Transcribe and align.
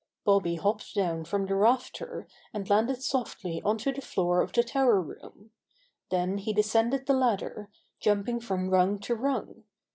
Bobby 0.25 0.55
hopped 0.55 0.95
down 0.95 1.25
from 1.25 1.45
the 1.45 1.53
rafter 1.53 2.27
and 2.55 2.67
landed 2.71 3.03
softly 3.03 3.61
ont 3.63 3.83
he 3.83 3.93
floor 4.01 4.41
of 4.41 4.51
the 4.51 4.63
tower 4.63 4.99
room. 4.99 5.51
Then 6.09 6.39
he 6.39 6.53
descended 6.53 7.05
the 7.05 7.13
ladder, 7.13 7.69
jumping 7.99 8.39
from 8.39 8.71
rung 8.71 8.97
to 9.01 9.13
rung. 9.13 9.65